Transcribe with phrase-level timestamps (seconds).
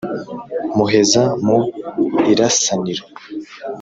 [0.75, 1.59] Muheza mu
[2.31, 3.03] irasaniro